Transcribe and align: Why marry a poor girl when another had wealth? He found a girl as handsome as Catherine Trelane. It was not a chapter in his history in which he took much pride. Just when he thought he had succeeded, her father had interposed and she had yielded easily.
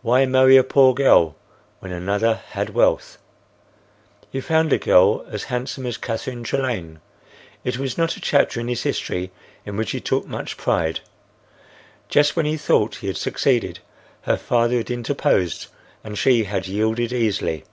Why 0.00 0.26
marry 0.26 0.56
a 0.56 0.62
poor 0.62 0.94
girl 0.94 1.34
when 1.80 1.90
another 1.90 2.36
had 2.50 2.70
wealth? 2.70 3.18
He 4.30 4.40
found 4.40 4.72
a 4.72 4.78
girl 4.78 5.26
as 5.28 5.42
handsome 5.50 5.86
as 5.86 5.96
Catherine 5.96 6.44
Trelane. 6.44 7.00
It 7.64 7.76
was 7.76 7.98
not 7.98 8.16
a 8.16 8.20
chapter 8.20 8.60
in 8.60 8.68
his 8.68 8.84
history 8.84 9.32
in 9.64 9.76
which 9.76 9.90
he 9.90 10.00
took 10.00 10.24
much 10.24 10.56
pride. 10.56 11.00
Just 12.08 12.36
when 12.36 12.46
he 12.46 12.56
thought 12.56 12.94
he 13.02 13.08
had 13.08 13.16
succeeded, 13.16 13.80
her 14.22 14.36
father 14.36 14.76
had 14.76 14.88
interposed 14.92 15.66
and 16.04 16.16
she 16.16 16.44
had 16.44 16.68
yielded 16.68 17.12
easily. 17.12 17.64